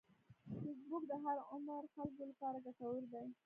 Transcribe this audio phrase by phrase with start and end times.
[0.61, 3.25] فېسبوک د هر عمر خلکو لپاره ګټور دی